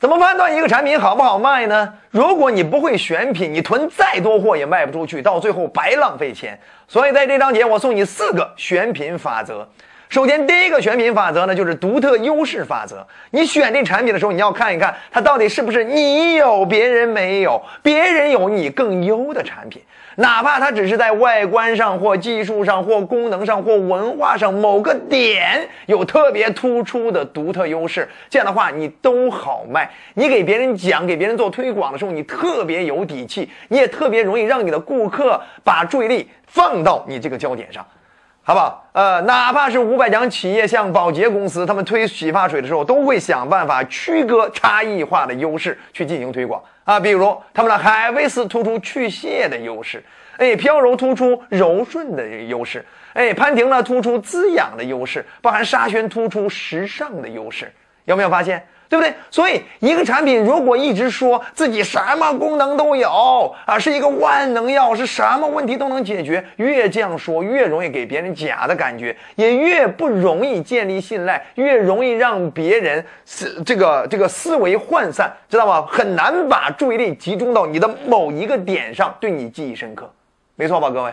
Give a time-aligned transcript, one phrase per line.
[0.00, 1.92] 怎么判断一个产品好不好卖呢？
[2.12, 6.56] 如果你不会选品，你囤再多货也卖不出去，到最后白浪费钱。
[6.86, 9.68] 所以在这章节，我送你四个选品法则。
[10.08, 13.04] 首先，第一个选品法则呢，就是独特优势法则。
[13.32, 19.82] 你选这产品的时候，你要看一看它到底是不是你有别人没有，别人有你更优的产品。
[20.18, 29.88] 哪怕它只是在外观上或技术上或功能上或文化上某个点有特别突出的独特优势，这样的话你都好卖。
[30.14, 37.86] 你给别人讲、给别人做推广的时候，你特别有底气，你也特别容易让你的顾客把注意力放到你这个焦点上，
[38.42, 38.84] 好不好？
[38.94, 46.60] 呃，哪怕是五百强企业，像宝洁公司，他们推洗发水的时候，都会想办法区隔差异化的优势去进行推广。
[46.88, 50.02] 啊，比如他们的海威斯突出去屑的优势，
[50.38, 57.70] 哎，飘柔突出柔顺的优势，哎，潘婷呢突出滋养的优势，包含沙宣突出时尚的优势，
[58.06, 58.66] 有没有发现？
[58.88, 59.12] 对不对？
[59.30, 75.86] 所以一个产品如果一直说自己什么功能都有啊，是一个万能药，是什么问题都能解决，越这样说越容易给别人假的感觉，也越不容易建立信赖，越容易让别人思这个这个思维涣散，知道吗？
[75.88, 80.10] 很难把注意力集中到你的某一个点上，对你记忆深刻，
[80.56, 81.12] 没错吧，各位？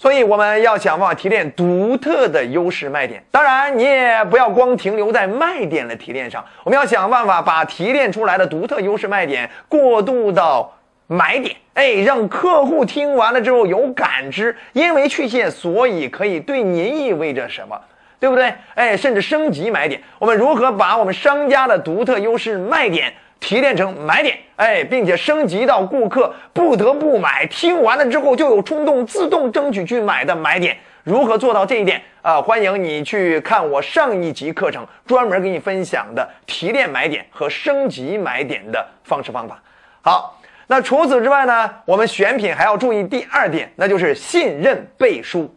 [0.00, 10.72] 所以我们要想办法提炼独特的优势卖点，当然你也不要光停留在卖点的提炼上，我们要想办法把提炼出来的独特优势卖点过渡到
[11.06, 17.78] 买点，哎，让客户听完了之后有感知，因为去屑，所以可以对您意味着什么，
[18.18, 18.54] 对不对？
[18.76, 23.12] 哎，甚至升级买点，我们如何把我们商家的独特优势卖点？
[23.40, 30.76] 提炼成买点，哎，并且升级到顾客不得不买，听完了之后就有冲动自动争取去买的买点。
[31.02, 32.40] 如何做到这一点啊？
[32.40, 39.60] 欢迎你去看我上一集课程，专门给你分享的提炼买点和升级买点的方式方法。
[40.02, 45.52] 好，那除此之外呢，我们选品还要注意第二点，那就是信任背书。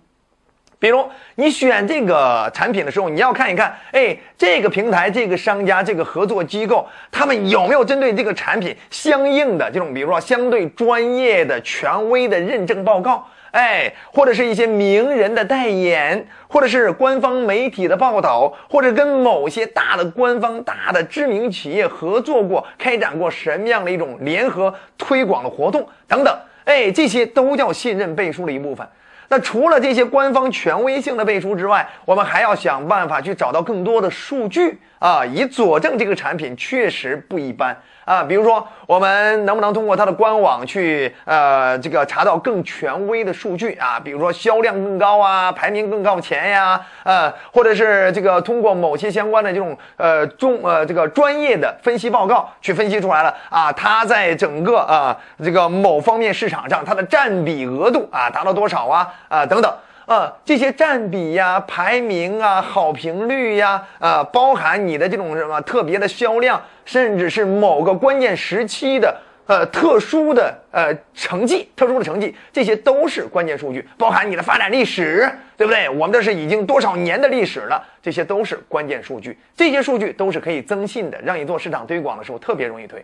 [0.83, 1.01] 比如
[1.35, 28.85] 你选这个产品的时候，你要看一看，哎，这个平台、这个商家、这个合作机构，他们有没有针对这个产品相应的这种，比如说相对专业的、权威的认证报告，哎，或者是一些名人的代言，或者是官方媒体的报道，或者跟某些大的官方、大的知名企业合作过、开展过什么样的一种联合推广的活动等等，哎，这些都叫信任背书的一部分。
[29.29, 37.75] 那除了这些官方权威性的背书之外，我们还要想办法去找到更多的数据啊，以佐证这个产品确实不一般。
[38.06, 44.00] 啊，比如说，我们能不能通过它的官网去，呃，这个查到更权威的数据啊？
[44.00, 59.74] 比如说销量更高啊，排名更靠前呀，呃，或者是这个通过某些相关的这种，呃，中呃这个专业的分析报告去分析出来了啊，它在整个啊这个某方面市场上它的占比额度啊达到多少啊啊等等。
[60.06, 69.16] 啊，这些占比呀、排名啊、好评率呀，啊，包含你的这种什么特别的销量，甚至是某个关键时期的
[69.46, 73.88] 呃特殊的呃成绩、特殊的成绩，这些都是关键数据。
[73.97, 75.88] 包含你的发展历史，对不对？
[75.88, 79.38] 我们这是已经多少年的历史了，这些都是关键数据。
[79.56, 83.03] 这些数据都是可以增信的，让你做市场推广的时候特别容易推。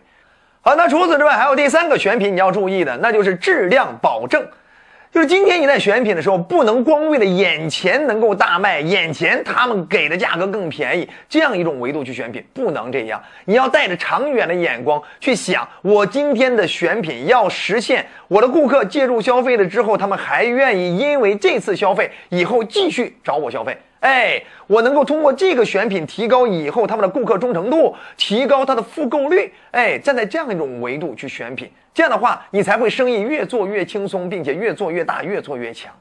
[0.60, 4.46] 好，那除此之外，还有第三个选品你要注意的，那就是质量保证。
[5.12, 13.20] 就是今天你在选品的时候，不能光为了眼前能够大卖，眼前他们给的价格更便宜这样一种维度去选品，不能这样。
[13.44, 23.76] 你要带着长远的眼光去想，我今天的选品要实现我的顾客介入消费了之后，他们还愿意因为这次消费以后继续找我消费。
[24.00, 29.52] 哎，我能够通过这个选品提高以后他们的顾客忠诚度，提高他的复购率。
[29.72, 35.92] 哎，站在这样一种维度去选品，这样的话你才会生意越做越轻松，并且越做越大，越做越强，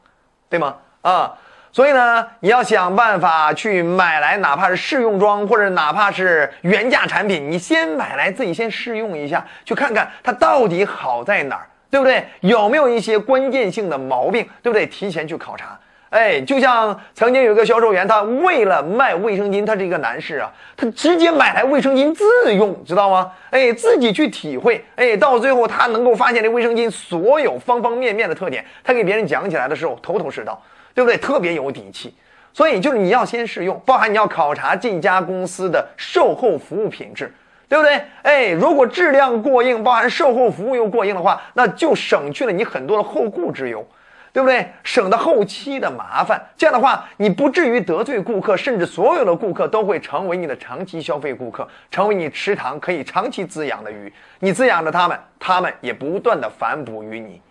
[0.49, 0.77] 对吗？
[1.01, 1.37] 啊，
[1.73, 12.25] 所以呢，你要想办法去买来，哪怕是试用装或者哪怕是原价产品，你先买来自己先试用一下，去看看它到底好在哪儿，对不对？
[12.39, 14.87] 有没有一些关键性的毛病，对不对？
[14.87, 15.77] 提前去考察。
[16.09, 22.25] 哎，就像曾经有一个销售员，他为了卖卫生巾，他是一个男士啊，他直接买来卫生巾自
[22.55, 23.31] 用，知道吗？
[23.51, 30.59] 哎，自己去体会，哎，到最后他能够发现这卫生巾所有方方面面的特点，他给别人讲起来的时候头头是道，
[30.95, 31.15] 对不对？
[31.17, 32.15] 特别有底气。
[32.51, 37.31] 所以就是你要先试用，包含你要考察这家公司的售后服务品质，
[37.69, 38.01] 对不对？
[38.23, 43.87] 哎，如果质量过硬，包含售后服务又过硬的话，那就省去了你很多的后顾之忧。
[44.31, 44.71] 对不对？
[44.83, 46.41] 省得后期的麻烦。
[46.55, 54.11] 这样的话，你不至于得罪顾客，甚至所有的顾客都会成为你的长期消费顾客，成为你池塘可以长期滋养的鱼。
[54.39, 57.41] 你滋养着他们，他们也不断的反哺于你。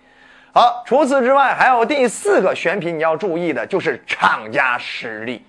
[0.52, 5.44] 好，除此之外，还有第四个选品你要注意的就是厂家实力，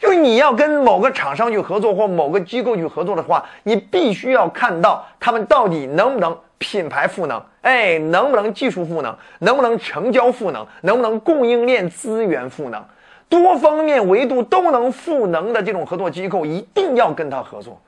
[0.00, 12.82] 就你要跟某个厂商去合作或某个机构去合作的话，你必须要看到他们到底能不能品牌赋能，哎，能不能技术赋能，能不能成交赋能，能不能供应链资源赋能，
[13.28, 17.78] 多方面维度都能赋能的这种合作机构，一定要跟他合作。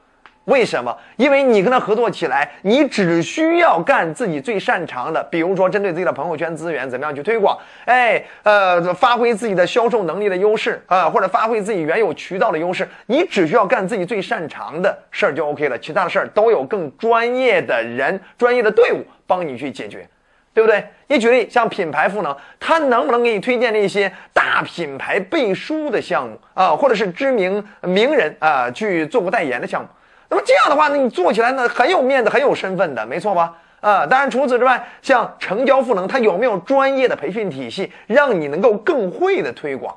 [0.47, 0.97] 为什么？
[1.17, 20.05] 因为你跟他合作起来，你只需要干自己最擅长的，比如说针对自己的朋友圈资源怎么样去推广，哎，呃，发挥自己的销售能力的优势啊，或者发挥自己原有渠道的优势，你只需要干自己最擅长的事儿就 OK 了，其他的事儿都有更专业的人、专业的队伍帮你去解决，
[20.53, 20.85] 对不对？
[21.07, 29.89] 你举例像品牌赋能，他能不能给你推荐那些大品牌背书的项目啊，或者是知名名人啊去做过代言的项目？
[30.33, 33.53] 那么这样的话呢，你做起来呢很有面子，很有身份的，没错吧？
[33.83, 39.95] 啊，当然除此之外，像成交赋能，它有没有专业的培训体系，让你能够更会的推广，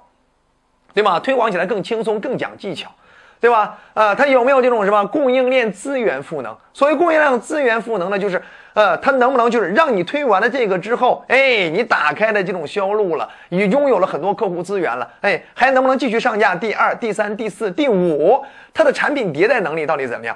[0.93, 1.17] 对吗？
[1.21, 2.91] 推广起来更轻松，更讲技巧，
[3.45, 3.77] 对吧？
[3.93, 6.57] 啊，它有没有这种什么供应链资源赋能？
[6.73, 8.41] 所谓供应链资源赋能呢，就是。
[8.73, 18.43] 呃，它能不能就是让你推完了这个之后，哎，你打开了这种销路了，你拥有了很多客户资源了，哎，还能不能继续上架第二、第三、第四、第五？
[18.73, 20.35] 它的产品迭代能力到底怎么样？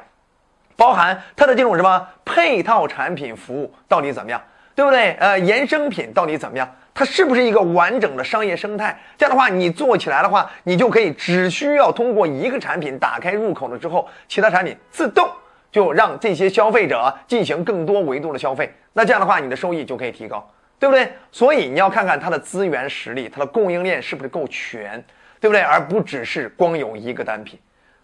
[0.78, 4.42] 包含它的这种什么配套产品服务到底怎么样？
[4.74, 5.12] 对不对？
[5.20, 6.66] 呃，衍生品到底怎么样？
[7.00, 9.00] 它是不是一个完整的商业生态？
[9.18, 15.26] 这样的话，你做起来的话，你就可以只需要通过一个产品打开入口了之后，其他产品自动。
[15.72, 20.46] 就让这些消费者进行更多维度的消费，那这样的话，你的收益就可以提高，
[20.78, 21.10] 对不对？
[21.32, 25.02] 所以你要看看它的资源实力，它的供应链是不是够全，
[25.40, 25.62] 对不对？
[25.62, 27.58] 而不只是光有一个单品。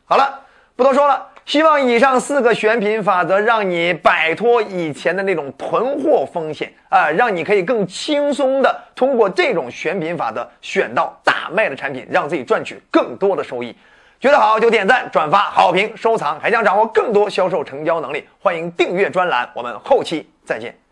[0.06, 0.40] 好了，
[0.78, 13.76] 不多说了，希望以上四个选品法则让你摆脱以前的那种囤货风险啊，让你可以更轻松的通过这种选品法则选到大卖的产品，让自己赚取更多的收益。
[14.20, 19.48] 觉得好就点赞、转发、好评、收藏，还想掌握更多销售成交能力，欢迎订阅专栏。
[19.54, 20.85] 我们后期再见。